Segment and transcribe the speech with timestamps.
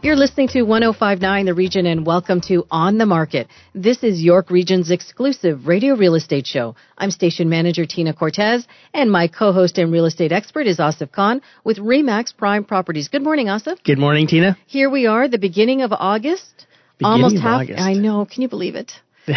[0.00, 3.48] You're listening to 1059 The Region and welcome to On the Market.
[3.74, 6.76] This is York Region's exclusive radio real estate show.
[6.96, 8.64] I'm station manager Tina Cortez
[8.94, 13.08] and my co-host and real estate expert is Asif Khan with Remax Prime Properties.
[13.08, 13.82] Good morning, Asif.
[13.82, 14.56] Good morning, Tina.
[14.66, 16.66] Here we are, the beginning of August.
[16.98, 17.62] Beginning Almost of half.
[17.62, 17.80] August.
[17.80, 18.24] I know.
[18.24, 18.92] Can you believe it?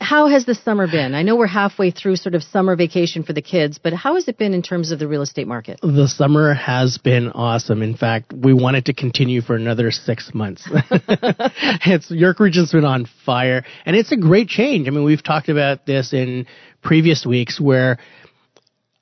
[0.00, 1.14] how has the summer been?
[1.14, 4.28] I know we're halfway through sort of summer vacation for the kids, but how has
[4.28, 5.80] it been in terms of the real estate market?
[5.82, 7.82] The summer has been awesome.
[7.82, 10.68] In fact, we want it to continue for another six months.
[10.70, 14.88] it's York Region's been on fire, and it's a great change.
[14.88, 16.46] I mean, we've talked about this in
[16.82, 17.98] previous weeks where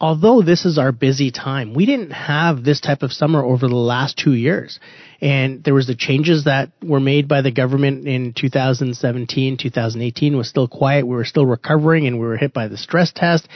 [0.00, 3.74] although this is our busy time, we didn't have this type of summer over the
[3.74, 4.78] last two years.
[5.20, 10.48] And there was the changes that were made by the government in 2017, 2018 was
[10.48, 11.06] still quiet.
[11.06, 13.48] We were still recovering and we were hit by the stress test.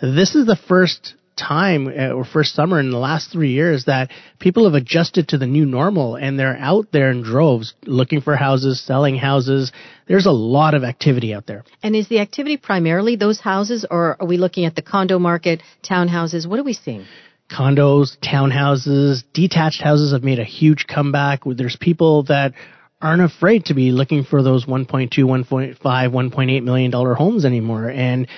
[0.00, 4.10] This is the first time uh, or first summer in the last three years that
[4.38, 8.36] people have adjusted to the new normal and they're out there in droves looking for
[8.36, 9.72] houses, selling houses.
[10.06, 11.64] There's a lot of activity out there.
[11.82, 15.62] And is the activity primarily those houses or are we looking at the condo market,
[15.82, 16.46] townhouses?
[16.46, 17.04] What are we seeing?
[17.50, 21.42] condos, townhouses, detached houses have made a huge comeback.
[21.44, 22.54] There's people that
[23.00, 27.90] aren't afraid to be looking for those 1.2, 1.5, 1.8 million dollar homes anymore.
[27.90, 28.28] And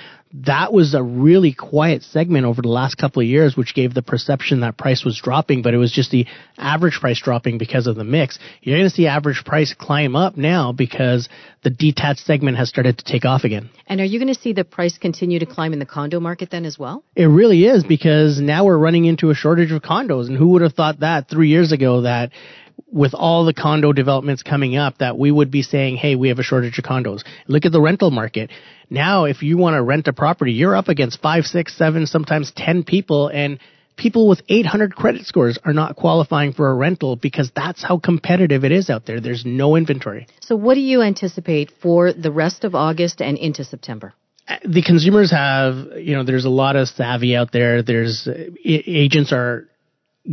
[0.45, 4.01] that was a really quiet segment over the last couple of years, which gave the
[4.01, 7.95] perception that price was dropping, but it was just the average price dropping because of
[7.95, 8.37] the mix.
[8.61, 11.27] You're going to see average price climb up now because
[11.63, 13.69] the detached segment has started to take off again.
[13.87, 16.51] And are you going to see the price continue to climb in the condo market
[16.51, 17.03] then as well?
[17.15, 20.27] It really is because now we're running into a shortage of condos.
[20.27, 22.31] And who would have thought that three years ago that
[22.85, 26.39] with all the condo developments coming up that we would be saying, hey, we have
[26.39, 27.23] a shortage of condos.
[27.47, 28.51] Look at the rental market.
[28.89, 32.51] Now, if you want to rent a property, you're up against five, six, seven, sometimes
[32.55, 33.59] 10 people and
[33.97, 38.63] people with 800 credit scores are not qualifying for a rental because that's how competitive
[38.63, 39.19] it is out there.
[39.19, 40.27] There's no inventory.
[40.39, 44.13] So what do you anticipate for the rest of August and into September?
[44.63, 47.83] The consumers have, you know, there's a lot of savvy out there.
[47.83, 49.67] There's uh, agents are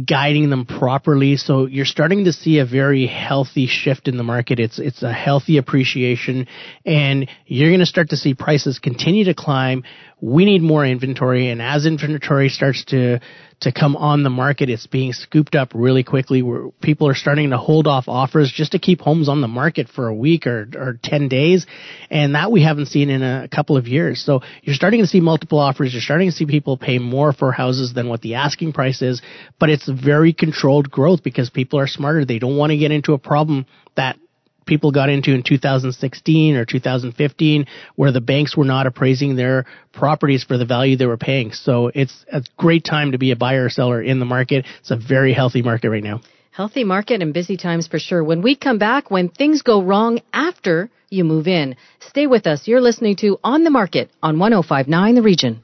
[0.06, 1.37] guiding them properly.
[1.37, 4.59] So you're starting to see a very healthy shift in the market.
[4.59, 6.49] It's it's a healthy appreciation
[6.84, 9.84] and you're going to start to see prices continue to climb.
[10.21, 13.21] We need more inventory and as inventory starts to
[13.60, 17.50] to come on the market, it's being scooped up really quickly where people are starting
[17.50, 20.69] to hold off offers just to keep homes on the market for a week or,
[20.77, 21.66] or 10 days.
[22.10, 24.25] And that we haven't seen in a couple of years.
[24.25, 25.93] So you're starting to see multiple offers.
[25.93, 29.22] You're starting to see people pay more for houses than what the asking price is,
[29.59, 32.25] but it's very controlled growth because people are smarter.
[32.25, 34.19] They don't want to get into a problem that
[34.67, 40.45] people got into in 2016 or 2015 where the banks were not appraising their properties
[40.45, 41.53] for the value they were paying.
[41.53, 44.67] So it's a great time to be a buyer or seller in the market.
[44.81, 46.21] It's a very healthy market right now.
[46.51, 48.22] Healthy market and busy times for sure.
[48.22, 52.69] When we come back, when things go wrong after you move in, stay with us.
[52.69, 55.63] You're listening to On the Market on 1059 The Region.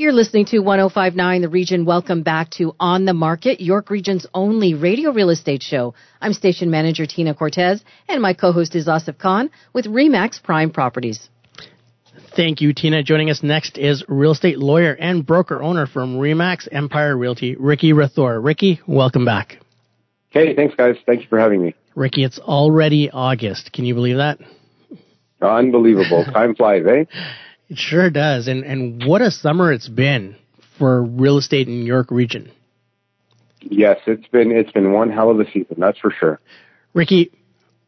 [0.00, 1.84] You're listening to 1059 The Region.
[1.84, 5.92] Welcome back to On the Market, York Region's only radio real estate show.
[6.22, 11.28] I'm station manager Tina Cortez, and my co-host is Asif Khan with Remax Prime Properties.
[12.34, 13.02] Thank you, Tina.
[13.02, 17.92] Joining us next is real estate lawyer and broker owner from Remax Empire Realty, Ricky
[17.92, 18.42] Rathor.
[18.42, 19.58] Ricky, welcome back.
[20.30, 20.96] Hey, thanks, guys.
[21.04, 21.74] Thank you for having me.
[21.94, 23.70] Ricky, it's already August.
[23.74, 24.38] Can you believe that?
[25.42, 26.24] Unbelievable.
[26.32, 27.04] Time flies, eh?
[27.70, 28.48] It sure does.
[28.48, 30.36] And and what a summer it's been
[30.76, 32.50] for real estate in York region.
[33.62, 36.40] Yes, it's been it's been one hell of a season, that's for sure.
[36.92, 37.30] Ricky,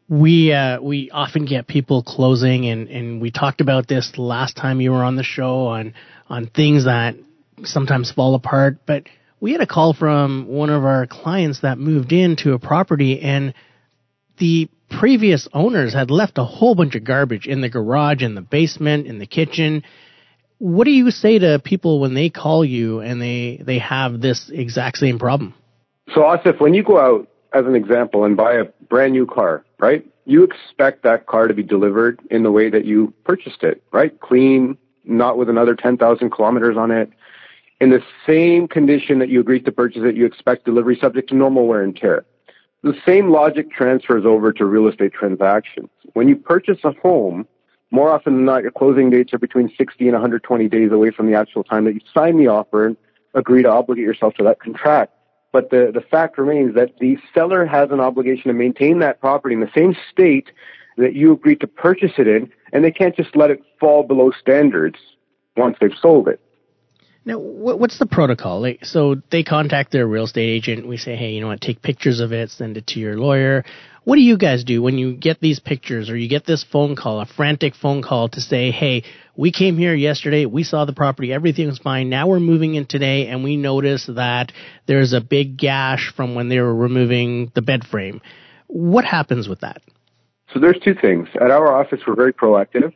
[0.07, 4.79] we uh, we often get people closing, and, and we talked about this last time
[4.79, 5.93] you were on the show on
[6.29, 7.15] on things that
[7.63, 8.85] sometimes fall apart.
[8.85, 9.03] But
[9.41, 13.53] we had a call from one of our clients that moved into a property, and
[14.37, 14.69] the
[14.99, 19.07] previous owners had left a whole bunch of garbage in the garage, in the basement,
[19.07, 19.83] in the kitchen.
[20.57, 24.49] What do you say to people when they call you and they they have this
[24.53, 25.53] exact same problem?
[26.13, 29.63] So, Asif, when you go out, as an example, and buy a brand new car,
[29.79, 30.05] right?
[30.25, 34.19] You expect that car to be delivered in the way that you purchased it, right?
[34.19, 37.11] Clean, not with another 10,000 kilometers on it.
[37.79, 41.35] In the same condition that you agreed to purchase it, you expect delivery subject to
[41.35, 42.25] normal wear and tear.
[42.83, 45.89] The same logic transfers over to real estate transactions.
[46.13, 47.47] When you purchase a home,
[47.91, 51.27] more often than not, your closing dates are between 60 and 120 days away from
[51.27, 52.97] the actual time that you sign the offer and
[53.35, 55.13] agree to obligate yourself to that contract.
[55.53, 59.55] But the, the fact remains that the seller has an obligation to maintain that property
[59.55, 60.51] in the same state
[60.97, 64.31] that you agreed to purchase it in, and they can't just let it fall below
[64.31, 64.97] standards
[65.55, 66.41] once they've sold it.
[67.25, 68.59] Now, what's the protocol?
[68.61, 70.85] Like, so they contact their real estate agent.
[70.87, 71.61] We say, hey, you know what?
[71.61, 73.63] Take pictures of it, send it to your lawyer.
[74.03, 76.97] What do you guys do when you get these pictures or you get this phone
[76.97, 79.03] call, a frantic phone call to say, hey,
[79.37, 82.09] we came here yesterday, we saw the property, everything was fine.
[82.09, 84.51] Now we're moving in today, and we notice that
[84.85, 88.19] there's a big gash from when they were removing the bed frame.
[88.67, 89.81] What happens with that?
[90.53, 91.29] So there's two things.
[91.35, 92.93] At our office, we're very proactive.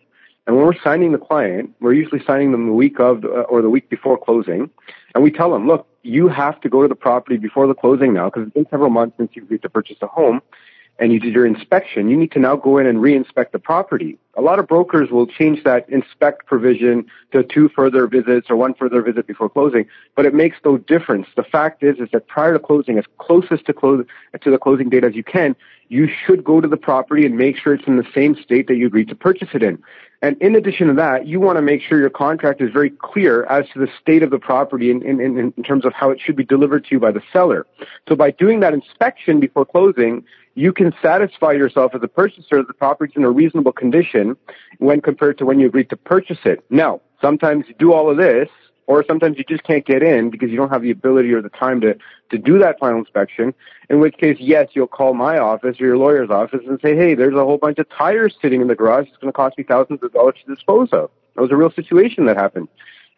[0.48, 3.62] And when we're signing the client, we're usually signing them the week of uh, or
[3.62, 4.70] the week before closing.
[5.14, 8.14] And we tell them, look, you have to go to the property before the closing
[8.14, 10.42] now because it's been several months since you've agreed to purchase a home
[11.00, 12.10] and you did your inspection.
[12.10, 14.18] You need to now go in and re-inspect the property.
[14.36, 18.74] A lot of brokers will change that inspect provision to two further visits or one
[18.74, 19.86] further visit before closing,
[20.16, 21.28] but it makes no difference.
[21.36, 24.06] The fact is, is that prior to closing, as closest to close,
[24.42, 25.56] to the closing date as you can,
[25.90, 28.76] you should go to the property and make sure it's in the same state that
[28.76, 29.82] you agreed to purchase it in.
[30.22, 33.44] And in addition to that, you want to make sure your contract is very clear
[33.46, 36.36] as to the state of the property in, in, in, terms of how it should
[36.36, 37.68] be delivered to you by the seller.
[38.10, 40.24] So by doing that inspection before closing,
[40.58, 44.36] you can satisfy yourself as a purchaser that the property is in a reasonable condition
[44.80, 46.64] when compared to when you agreed to purchase it.
[46.72, 48.50] Now, sometimes you do all of this
[48.88, 51.50] or sometimes you just can't get in because you don't have the ability or the
[51.50, 51.96] time to,
[52.32, 53.54] to do that final inspection,
[53.92, 57.14] in which case, yes, you'll call my office or your lawyer's office and say, hey,
[57.14, 59.08] there's a whole bunch of tires sitting in the garage.
[59.10, 61.12] It's going to cost me thousands of dollars to dispose of.
[61.36, 62.68] That was a real situation that happened.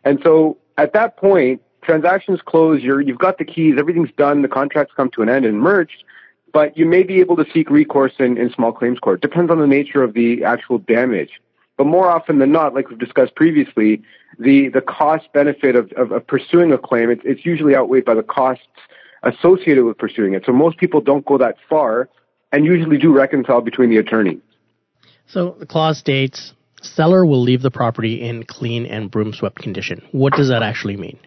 [0.04, 4.50] And so at that point, transactions close, you're, you've got the keys, everything's done, the
[4.50, 6.04] contracts come to an end and merged,
[6.54, 9.22] but you may be able to seek recourse in, in small claims court.
[9.22, 11.32] Depends on the nature of the actual damage.
[11.78, 14.02] But more often than not, like we've discussed previously,
[14.38, 18.16] the, the cost benefit of, of, of pursuing a claim, it's, it's usually outweighed by
[18.16, 18.66] the costs
[19.24, 20.44] associated with pursuing it.
[20.46, 22.10] So most people don't go that far
[22.52, 24.42] and usually do reconcile between the attorneys.
[25.28, 30.02] So the clause states seller will leave the property in clean and broom swept condition.
[30.12, 31.20] What does that actually mean?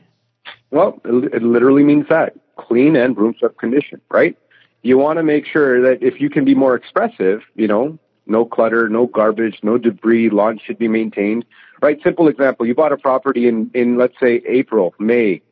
[0.70, 4.36] Well, it literally means that clean and broom swept condition, right?
[4.82, 8.44] You want to make sure that if you can be more expressive, you know, no
[8.44, 10.30] clutter, no garbage, no debris.
[10.30, 11.44] Lawn should be maintained.
[11.80, 12.00] Right?
[12.02, 12.66] Simple example.
[12.66, 15.42] You bought a property in, in let's say April, May,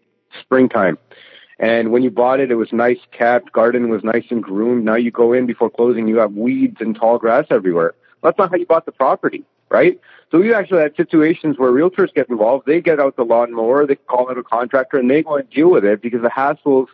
[0.40, 0.98] springtime.
[1.58, 3.52] And when you bought it, it was nice kept.
[3.52, 4.84] Garden was nice and groomed.
[4.84, 7.94] Now you go in before closing, you have weeds and tall grass everywhere.
[8.22, 10.00] That's not how you bought the property, right?
[10.30, 12.66] So we actually had situations where realtors get involved.
[12.66, 15.70] They get out the lawnmower, they call out a contractor, and they go and deal
[15.70, 16.86] with it because the hassles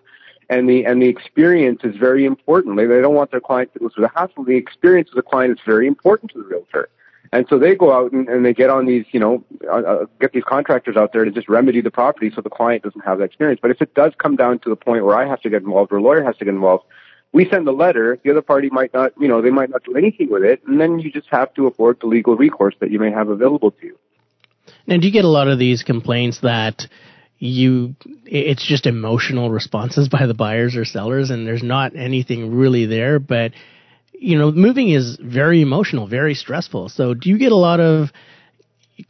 [0.49, 2.77] and the and the experience is very important.
[2.77, 4.45] They, they don't want their client to go through the hassle.
[4.45, 6.89] The experience of the client is very important to the realtor.
[7.33, 10.07] And so they go out and, and they get on these, you know, uh, uh,
[10.21, 13.19] get these contractors out there to just remedy the property so the client doesn't have
[13.19, 13.59] that experience.
[13.61, 15.93] But if it does come down to the point where I have to get involved
[15.93, 16.85] or a lawyer has to get involved,
[17.33, 18.19] we send a letter.
[18.23, 20.81] The other party might not, you know, they might not do anything with it, and
[20.81, 23.87] then you just have to afford the legal recourse that you may have available to
[23.87, 23.99] you.
[24.87, 26.89] Now, do you get a lot of these complaints that
[27.39, 32.87] you it's just emotional responses by the buyers or sellers and there's not anything really
[32.87, 33.53] there but
[34.13, 36.89] you know moving is very emotional very stressful.
[36.89, 38.09] So do you get a lot of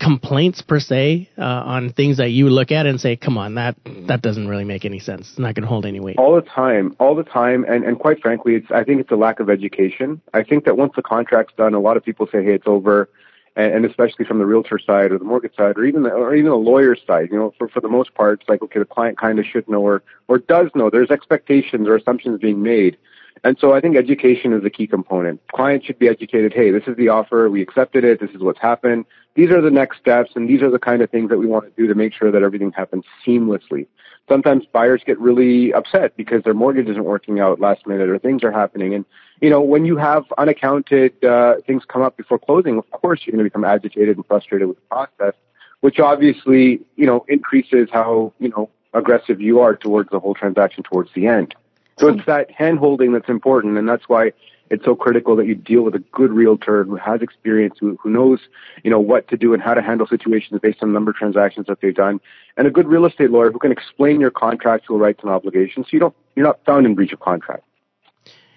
[0.00, 3.76] complaints per se uh, on things that you look at and say come on that
[4.09, 5.28] that doesn't really make any sense.
[5.30, 6.18] It's not going to hold any weight.
[6.18, 9.16] All the time all the time and and quite frankly it's i think it's a
[9.16, 10.21] lack of education.
[10.35, 13.09] I think that once the contract's done a lot of people say hey it's over
[13.57, 16.35] and, and especially from the realtor side or the mortgage side or even the, or
[16.35, 18.85] even the lawyer side, you know, for, for the most part, it's like, okay, the
[18.85, 20.91] client kind of should know or, or does know.
[20.91, 22.97] There's expectations or assumptions being made.
[23.45, 25.41] And so I think education is a key component.
[25.49, 26.53] Clients should be educated.
[26.53, 27.51] Hey, this is the offer.
[27.51, 28.21] We accepted it.
[28.21, 29.05] This is what's happened.
[29.35, 31.65] These are the next steps and these are the kind of things that we want
[31.65, 33.87] to do to make sure that everything happens seamlessly.
[34.29, 38.43] Sometimes buyers get really upset because their mortgage isn't working out last minute or things
[38.43, 38.95] are happening.
[38.95, 39.05] And
[39.40, 43.33] you know, when you have unaccounted uh, things come up before closing, of course you're
[43.33, 45.35] going to become agitated and frustrated with the process,
[45.81, 50.83] which obviously, you know, increases how, you know, aggressive you are towards the whole transaction
[50.83, 51.55] towards the end.
[51.99, 54.33] So it's that hand holding that's important, and that's why
[54.69, 58.11] it's so critical that you deal with a good realtor who has experience, who, who
[58.11, 58.40] knows,
[58.83, 61.16] you know, what to do and how to handle situations based on the number of
[61.16, 62.21] transactions that they've done,
[62.57, 65.90] and a good real estate lawyer who can explain your contractual rights and obligations so
[65.93, 67.65] you don't, you're not found in breach of contract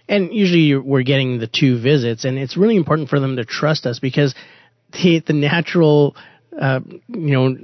[0.09, 3.85] And usually we're getting the two visits, and it's really important for them to trust
[3.85, 4.33] us because
[4.91, 6.15] the, the natural,
[6.59, 7.55] uh, you know,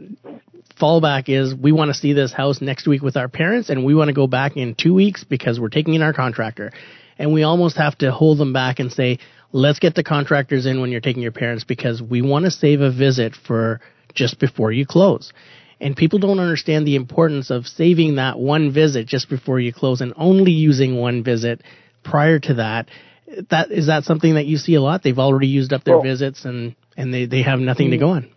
[0.80, 3.96] fallback is we want to see this house next week with our parents, and we
[3.96, 6.72] want to go back in two weeks because we're taking in our contractor.
[7.18, 9.18] And we almost have to hold them back and say,
[9.52, 12.82] let's get the contractors in when you're taking your parents because we want to save
[12.82, 13.82] a visit for
[14.14, 15.34] just before you close.
[15.82, 20.02] And people don't understand the importance of saving that one visit just before you close
[20.02, 21.64] and only using one visit
[22.06, 22.88] prior to that.
[23.50, 25.04] That is that something that you see a lot?
[25.04, 28.00] They've already used up their well, visits and and they, they have nothing to mm,
[28.00, 28.32] go on.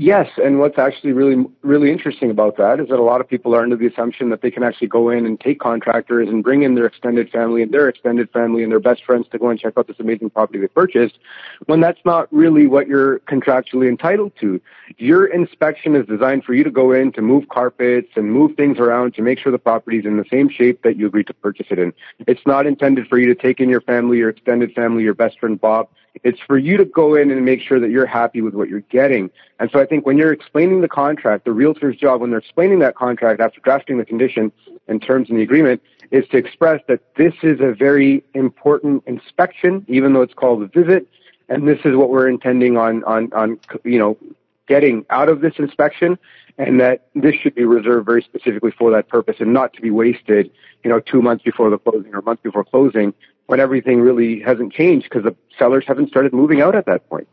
[0.00, 3.52] Yes, and what's actually really really interesting about that is that a lot of people
[3.52, 6.62] are under the assumption that they can actually go in and take contractors and bring
[6.62, 9.58] in their extended family and their extended family and their best friends to go and
[9.58, 11.18] check out this amazing property they purchased,
[11.66, 14.60] when that's not really what you're contractually entitled to.
[14.98, 18.78] Your inspection is designed for you to go in to move carpets and move things
[18.78, 21.34] around to make sure the property is in the same shape that you agreed to
[21.34, 21.92] purchase it in.
[22.28, 25.40] It's not intended for you to take in your family, your extended family, your best
[25.40, 25.88] friend Bob.
[26.24, 28.80] It's for you to go in and make sure that you're happy with what you're
[28.80, 29.30] getting.
[29.60, 32.80] And so I think when you're explaining the contract, the realtor's job when they're explaining
[32.80, 34.52] that contract after drafting the condition
[34.88, 39.84] and terms in the agreement is to express that this is a very important inspection,
[39.88, 41.06] even though it's called a visit.
[41.50, 44.18] And this is what we're intending on, on, on, you know,
[44.68, 46.18] getting out of this inspection
[46.58, 49.90] and that this should be reserved very specifically for that purpose and not to be
[49.90, 50.50] wasted,
[50.84, 53.14] you know, two months before the closing or a month before closing
[53.46, 57.26] when everything really hasn't changed because the sellers haven't started moving out at that point.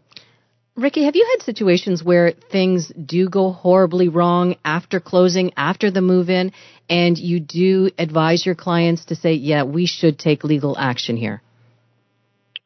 [0.77, 6.01] Ricky, have you had situations where things do go horribly wrong after closing, after the
[6.01, 6.51] move in,
[6.89, 11.42] and you do advise your clients to say, yeah, we should take legal action here?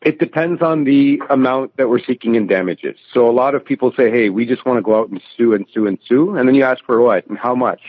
[0.01, 2.98] It depends on the amount that we're seeking in damages.
[3.13, 5.53] So a lot of people say, hey, we just want to go out and sue
[5.53, 6.38] and sue and sue.
[6.38, 7.82] And then you ask for what and how much.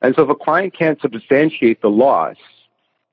[0.00, 2.36] And so if a client can't substantiate the loss,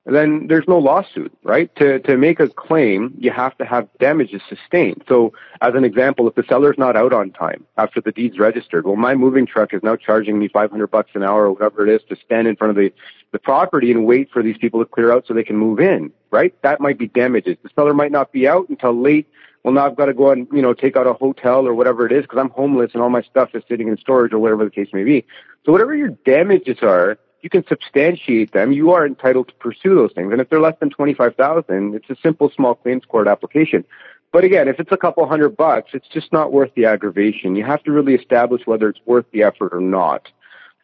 [0.06, 1.74] then there's no lawsuit, right?
[1.76, 5.04] To, to make a claim, you have to have damages sustained.
[5.06, 8.86] So as an example, if the seller's not out on time after the deed's registered,
[8.86, 11.94] well, my moving truck is now charging me 500 bucks an hour or whatever it
[11.94, 12.92] is to stand in front of the,
[13.32, 16.10] the property and wait for these people to clear out so they can move in,
[16.30, 16.54] right?
[16.62, 17.58] That might be damages.
[17.62, 19.28] The seller might not be out until late.
[19.64, 22.06] Well, now I've got to go and, you know, take out a hotel or whatever
[22.06, 24.64] it is because I'm homeless and all my stuff is sitting in storage or whatever
[24.64, 25.26] the case may be.
[25.66, 30.12] So whatever your damages are, you can substantiate them, you are entitled to pursue those
[30.12, 30.32] things.
[30.32, 33.84] And if they're less than 25,000, it's a simple small claims court application.
[34.32, 37.56] But again, if it's a couple hundred bucks, it's just not worth the aggravation.
[37.56, 40.28] You have to really establish whether it's worth the effort or not.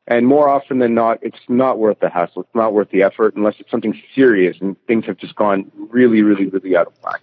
[0.09, 2.43] And more often than not, it's not worth the hassle.
[2.43, 6.23] It's not worth the effort unless it's something serious and things have just gone really,
[6.23, 7.23] really, really out of whack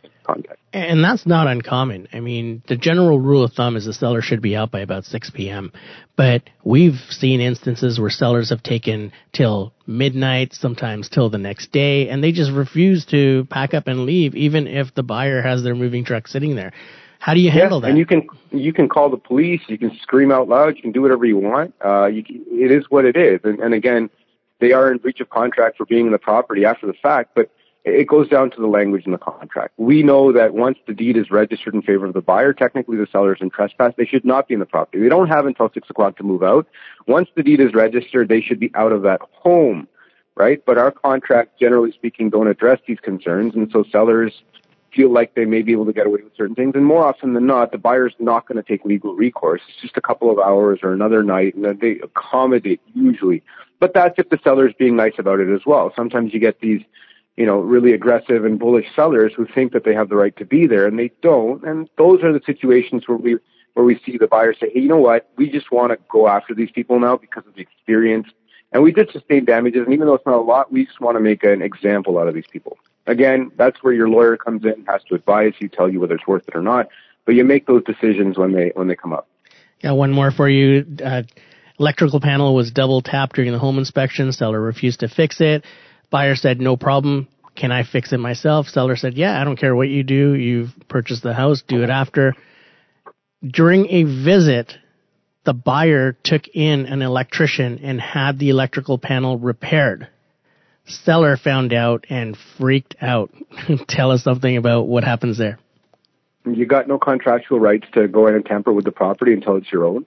[0.74, 2.08] And that's not uncommon.
[2.14, 5.06] I mean, the general rule of thumb is the seller should be out by about
[5.06, 5.72] 6 p.m.
[6.16, 12.10] But we've seen instances where sellers have taken till midnight, sometimes till the next day,
[12.10, 15.76] and they just refuse to pack up and leave, even if the buyer has their
[15.76, 16.74] moving truck sitting there.
[17.20, 17.90] How do you handle yes, that?
[17.90, 19.62] And you can you can call the police.
[19.68, 20.76] You can scream out loud.
[20.76, 21.74] You can do whatever you want.
[21.84, 23.40] Uh, you can, it is what it is.
[23.46, 24.10] And, and again,
[24.60, 27.32] they are in breach of contract for being in the property after the fact.
[27.34, 27.50] But
[27.86, 29.74] it goes down to the language in the contract.
[29.78, 33.08] We know that once the deed is registered in favor of the buyer, technically the
[33.12, 33.94] seller is in trespass.
[33.98, 35.00] They should not be in the property.
[35.00, 36.68] They don't have until six o'clock to move out.
[37.08, 39.88] Once the deed is registered, they should be out of that home,
[40.36, 40.64] right?
[40.66, 44.44] But our contracts, generally speaking, don't address these concerns, and so sellers
[44.94, 46.74] feel like they may be able to get away with certain things.
[46.76, 49.62] And more often than not, the buyer's not going to take legal recourse.
[49.68, 53.44] It's just a couple of hours or another night, and they accommodate usually.
[53.80, 55.92] But that's if the seller's being nice about it as well.
[55.96, 56.82] Sometimes you get these,
[57.38, 60.46] you know, really aggressive and bullish sellers who think that they have the right to
[60.46, 61.64] be there, and they don't.
[61.64, 63.38] And those are the situations where we
[63.74, 66.28] where we see the buyer say, hey, you know what, we just want to go
[66.28, 68.28] after these people now because of the experience.
[68.72, 71.16] And we did sustain damages, and even though it's not a lot, we just want
[71.16, 72.78] to make an example out of these people.
[73.06, 76.28] Again, that's where your lawyer comes in, has to advise you, tell you whether it's
[76.28, 76.88] worth it or not.
[77.26, 79.28] But you make those decisions when they when they come up.
[79.80, 80.86] Yeah, one more for you.
[81.04, 81.24] Uh,
[81.80, 84.32] electrical panel was double tapped during the home inspection.
[84.32, 85.66] Seller refused to fix it.
[86.14, 87.28] Buyer said, "No problem.
[87.56, 90.36] Can I fix it myself?" Seller said, "Yeah, I don't care what you do.
[90.36, 91.64] You've purchased the house.
[91.68, 92.36] Do it after."
[93.46, 94.78] During a visit,
[95.44, 100.08] the buyer took in an electrician and had the electrical panel repaired
[100.86, 103.32] seller found out and freaked out.
[103.88, 105.60] Tell us something about what happens there.
[106.46, 109.72] You got no contractual rights to go in and tamper with the property until it's
[109.72, 110.06] your own.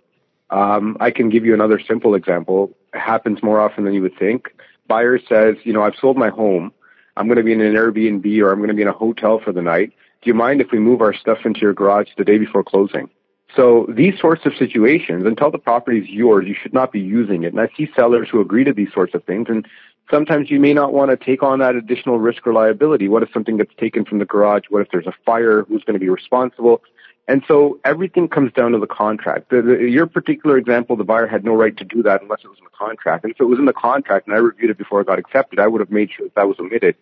[0.51, 2.71] Um, I can give you another simple example.
[2.95, 4.49] It happens more often than you would think.
[4.89, 6.73] Buyer says, you know, I've sold my home.
[7.17, 9.41] I'm going to be in an Airbnb or I'm going to be in a hotel
[9.43, 9.93] for the night.
[10.23, 13.09] Do you mind if we move our stuff into your garage the day before closing?
[13.55, 17.45] So these sorts of situations, until the property is yours, you should not be using
[17.45, 17.53] it.
[17.53, 19.67] And I see sellers who agree to these sorts of things and
[20.11, 23.09] sometimes you may not want to take on that additional risk or liability.
[23.09, 24.65] What if something gets taken from the garage?
[24.69, 25.63] What if there's a fire?
[25.65, 26.83] Who's going to be responsible?
[27.29, 29.51] And so everything comes down to the contract.
[29.51, 32.49] The, the, your particular example, the buyer had no right to do that unless it
[32.49, 33.25] was in the contract.
[33.25, 35.59] And if it was in the contract and I reviewed it before it got accepted,
[35.59, 36.95] I would have made sure that, that was omitted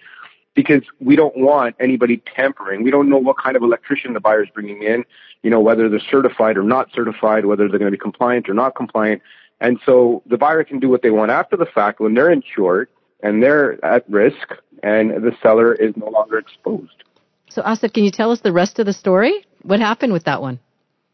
[0.54, 2.82] because we don't want anybody tampering.
[2.82, 5.04] We don't know what kind of electrician the buyer is bringing in,
[5.42, 8.54] you know, whether they're certified or not certified, whether they're going to be compliant or
[8.54, 9.20] not compliant.
[9.60, 12.88] And so the buyer can do what they want after the fact when they're insured
[13.22, 17.04] and they're at risk and the seller is no longer exposed.
[17.50, 19.44] So, Asif, can you tell us the rest of the story?
[19.64, 20.60] What happened with that one?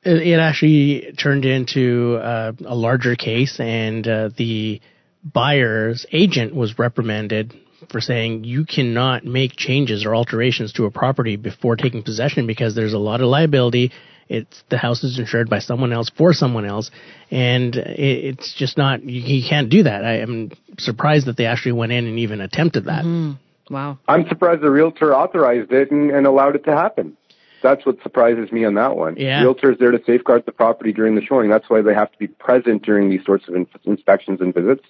[0.02, 4.80] It, actually turned into uh, a larger case, and uh, the
[5.22, 7.54] buyer's agent was reprimanded
[7.90, 12.74] for saying you cannot make changes or alterations to a property before taking possession because
[12.74, 13.92] there's a lot of liability.
[14.28, 16.90] It's the house is insured by someone else for someone else,
[17.30, 20.04] and it, it's just not you, you, can't do that.
[20.04, 23.04] I am surprised that they actually went in and even attempted that.
[23.04, 23.74] Mm-hmm.
[23.74, 23.98] Wow.
[24.08, 27.16] I'm surprised the realtor authorized it and, and allowed it to happen.
[27.62, 29.16] That's what surprises me on that one.
[29.16, 29.42] Yeah.
[29.42, 31.50] Realtors there to safeguard the property during the showing.
[31.50, 34.84] That's why they have to be present during these sorts of in- inspections and visits.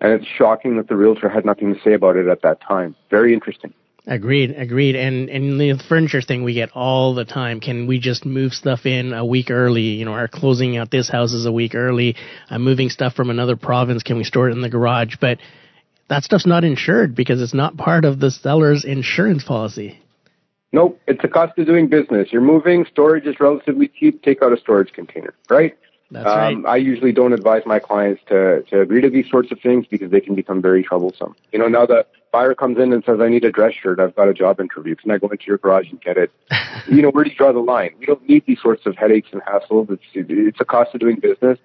[0.00, 2.96] And it's shocking that the realtor had nothing to say about it at that time.
[3.10, 3.72] Very interesting.
[4.04, 4.96] Agreed, agreed.
[4.96, 7.60] And and the furniture thing we get all the time.
[7.60, 9.82] Can we just move stuff in a week early?
[9.82, 12.16] You know, our closing out this house is a week early.
[12.50, 14.02] I'm moving stuff from another province.
[14.02, 15.16] Can we store it in the garage?
[15.20, 15.38] But
[16.08, 20.01] that stuff's not insured because it's not part of the seller's insurance policy.
[20.72, 22.28] Nope, it's a cost of doing business.
[22.32, 24.22] You're moving, storage is relatively cheap.
[24.22, 25.76] Take out a storage container, right?
[26.10, 26.72] That's um, right.
[26.72, 30.10] I usually don't advise my clients to, to agree to these sorts of things because
[30.10, 31.34] they can become very troublesome.
[31.52, 33.98] You know, now the buyer comes in and says, I need a dress shirt.
[33.98, 34.94] I've got a job interview.
[34.94, 36.30] Can I go into your garage and get it?
[36.90, 37.90] you know, where do you draw the line?
[37.98, 39.90] We don't need these sorts of headaches and hassles.
[39.90, 41.58] It's, it's a cost of doing business.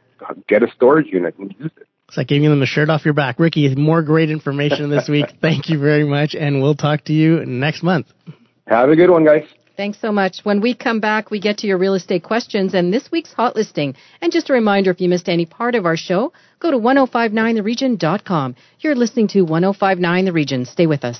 [0.47, 1.87] Get a storage unit and use it.
[2.07, 3.37] It's like giving them the shirt off your back.
[3.37, 5.25] Ricky, more great information this week.
[5.41, 6.35] Thank you very much.
[6.35, 8.07] And we'll talk to you next month.
[8.67, 9.43] Have a good one, guys.
[9.77, 10.39] Thanks so much.
[10.43, 13.55] When we come back, we get to your real estate questions and this week's hot
[13.55, 13.95] listing.
[14.21, 18.55] And just a reminder, if you missed any part of our show, go to 1059theregion.com.
[18.79, 20.65] You're listening to 1059 The Region.
[20.65, 21.19] Stay with us.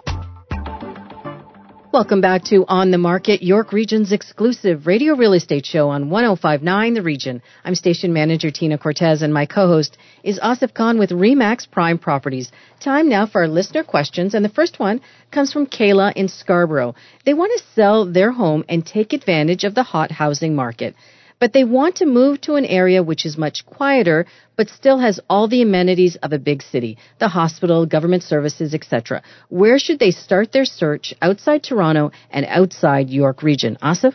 [1.93, 6.93] Welcome back to On the Market, York Region's exclusive radio real estate show on 1059
[6.93, 7.41] The Region.
[7.65, 12.49] I'm station manager Tina Cortez and my co-host is Asif Khan with Remax Prime Properties.
[12.79, 15.01] Time now for our listener questions and the first one
[15.31, 16.95] comes from Kayla in Scarborough.
[17.25, 20.95] They want to sell their home and take advantage of the hot housing market
[21.41, 24.25] but they want to move to an area which is much quieter
[24.55, 29.21] but still has all the amenities of a big city the hospital government services etc
[29.49, 31.13] where should they start their search?
[31.21, 33.77] Outside toronto and outside york region.
[33.81, 34.13] Asif?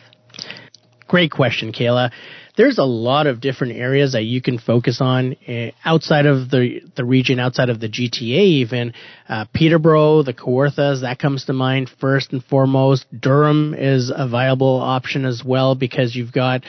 [1.07, 2.11] Great question kayla.
[2.57, 6.81] There's a lot of different areas that you can focus on uh, outside of the
[6.95, 8.43] the region, outside of the GTA.
[8.63, 8.93] Even.
[9.29, 13.05] Uh, Peterborough, the Kawarthas, that comes to mind first and foremost.
[13.17, 16.63] Durham is a viable option as well because you've got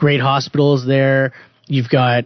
[0.00, 1.32] great hospitals there.
[1.66, 2.24] You've got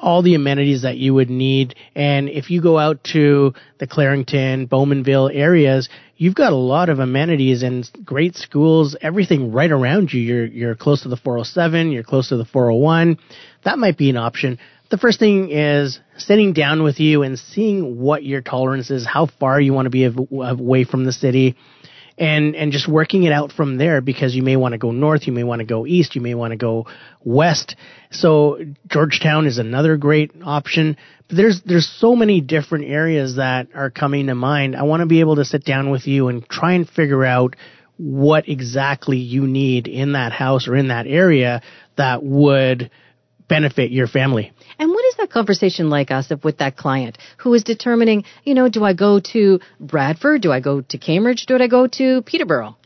[0.00, 1.74] all the amenities that you would need.
[1.96, 7.00] And if you go out to the Clarington, Bowmanville areas, you've got a lot of
[7.00, 10.20] amenities and great schools, everything right around you.
[10.20, 13.18] You're, you're close to the 407, you're close to the 401.
[13.64, 14.58] That might be an option.
[14.90, 19.26] The first thing is sitting down with you and seeing what your tolerance is, how
[19.40, 21.56] far you want to be away from the city
[22.18, 25.26] and and just working it out from there because you may want to go north,
[25.26, 26.86] you may want to go east, you may want to go
[27.24, 27.76] west.
[28.10, 30.96] So Georgetown is another great option.
[31.28, 34.76] But there's there's so many different areas that are coming to mind.
[34.76, 37.54] I want to be able to sit down with you and try and figure out
[37.96, 41.62] what exactly you need in that house or in that area
[41.96, 42.90] that would
[43.48, 44.52] benefit your family.
[44.78, 48.68] And what is that conversation like, Asif, with that client who is determining, you know,
[48.68, 50.42] do I go to Bradford?
[50.42, 51.46] Do I go to Cambridge?
[51.46, 52.77] Do I go to Peterborough?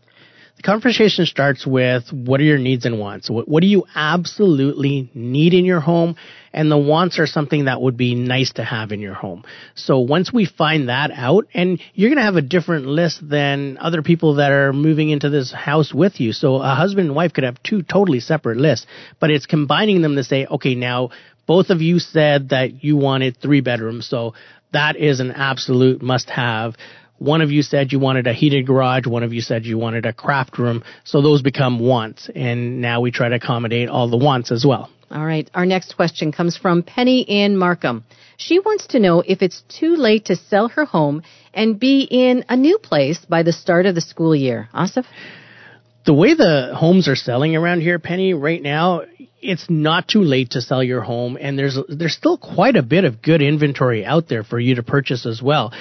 [0.62, 3.28] The conversation starts with what are your needs and wants?
[3.28, 6.14] What, what do you absolutely need in your home?
[6.52, 9.42] And the wants are something that would be nice to have in your home.
[9.74, 13.76] So once we find that out, and you're going to have a different list than
[13.78, 16.32] other people that are moving into this house with you.
[16.32, 18.86] So a husband and wife could have two totally separate lists,
[19.18, 21.10] but it's combining them to say, okay, now
[21.44, 24.06] both of you said that you wanted three bedrooms.
[24.06, 24.34] So
[24.72, 26.76] that is an absolute must have.
[27.22, 29.06] One of you said you wanted a heated garage.
[29.06, 30.82] One of you said you wanted a craft room.
[31.04, 32.28] So those become wants.
[32.34, 34.90] And now we try to accommodate all the wants as well.
[35.08, 35.48] All right.
[35.54, 38.04] Our next question comes from Penny Ann Markham.
[38.38, 41.22] She wants to know if it's too late to sell her home
[41.54, 44.68] and be in a new place by the start of the school year.
[44.74, 45.04] Asif?
[46.04, 49.02] The way the homes are selling around here, Penny, right now,
[49.40, 53.04] it's not too late to sell your home and there's there's still quite a bit
[53.04, 55.72] of good inventory out there for you to purchase as well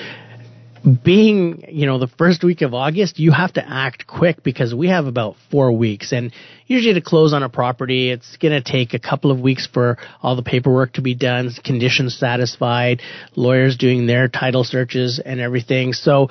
[1.04, 4.88] being, you know, the first week of August, you have to act quick because we
[4.88, 6.12] have about four weeks.
[6.12, 6.34] And
[6.66, 9.98] usually to close on a property, it's going to take a couple of weeks for
[10.22, 13.02] all the paperwork to be done, conditions satisfied,
[13.36, 15.94] lawyers doing their title searches and everything.
[15.94, 16.30] So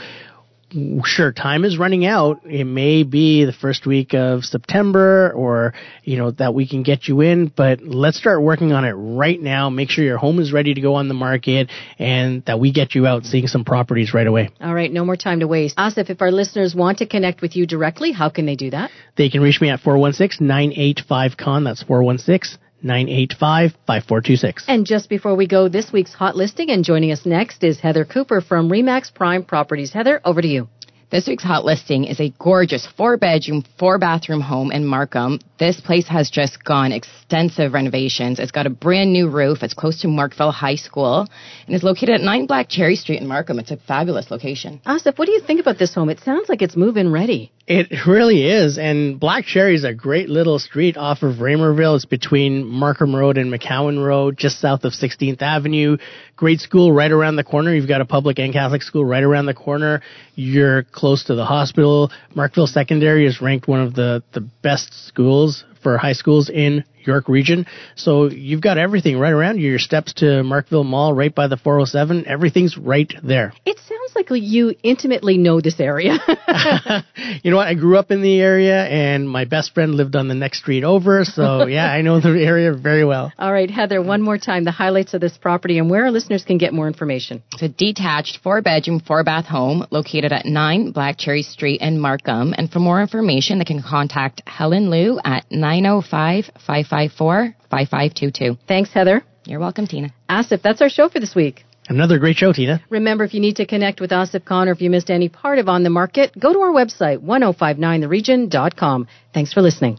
[1.04, 2.40] sure, time is running out.
[2.44, 7.09] It may be the first week of September or, you know, that we can get
[7.09, 9.70] you in, but let's start working on it right now.
[9.70, 12.94] Make sure your home is ready to go on the market and that we get
[12.94, 14.50] you out seeing some properties right away.
[14.61, 15.76] All right, no more time to waste.
[15.76, 18.90] Asif, if our listeners want to connect with you directly, how can they do that?
[19.16, 21.64] They can reach me at 416-985-KHAN.
[21.64, 24.64] That's 416- 985 5426.
[24.69, 28.05] And just before we go, this week's hot listing and joining us next is Heather
[28.05, 29.93] Cooper from Remax Prime Properties.
[29.93, 30.69] Heather, over to you.
[31.11, 35.40] This week's hot listing is a gorgeous four bedroom, four bathroom home in Markham.
[35.61, 38.38] This place has just gone extensive renovations.
[38.38, 39.62] It's got a brand new roof.
[39.62, 41.29] It's close to Markville High School
[41.66, 43.59] and is located at 9 Black Cherry Street in Markham.
[43.59, 44.81] It's a fabulous location.
[44.87, 46.09] Asif, what do you think about this home?
[46.09, 47.53] It sounds like it's move-in ready.
[47.66, 48.79] It really is.
[48.79, 51.94] And Black Cherry is a great little street off of Raymerville.
[51.94, 55.99] It's between Markham Road and McCowan Road, just south of 16th Avenue.
[56.37, 57.75] Great school right around the corner.
[57.75, 60.01] You've got a public and Catholic school right around the corner.
[60.35, 62.11] You're close to the hospital.
[62.35, 65.50] Markville Secondary is ranked one of the, the best schools
[65.81, 67.67] for high schools in York region.
[67.97, 69.71] So you've got everything right around you.
[69.71, 72.27] Your steps to Markville Mall, right by the 407.
[72.27, 73.53] Everything's right there.
[73.65, 76.19] It sounds like you intimately know this area.
[77.43, 77.69] you know what?
[77.69, 80.85] I grew up in the area, and my best friend lived on the next street
[80.85, 81.25] over.
[81.25, 83.33] So yeah, I know the area very well.
[83.39, 84.03] All right, Heather.
[84.03, 86.87] One more time, the highlights of this property and where our listeners can get more
[86.87, 87.43] information.
[87.53, 92.55] It's a detached four-bedroom, four-bath home located at 9 Black Cherry Street in Markham.
[92.57, 96.51] And for more information, they can contact Helen Liu at 905
[96.90, 98.59] 554 5522.
[98.66, 99.22] Thanks, Heather.
[99.46, 100.12] You're welcome, Tina.
[100.29, 101.64] Asif, that's our show for this week.
[101.88, 102.83] Another great show, Tina.
[102.90, 105.59] Remember, if you need to connect with Asif Khan or if you missed any part
[105.59, 109.09] of On the Market, go to our website, 1059theregion.com.
[109.33, 109.98] Thanks for listening.